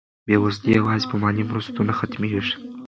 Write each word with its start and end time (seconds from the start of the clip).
بېوزلي 0.25 0.71
یوازې 0.79 1.05
په 1.11 1.15
مالي 1.21 1.43
مرستو 1.49 1.81
نه 1.89 1.93
ختمېږي. 1.99 2.53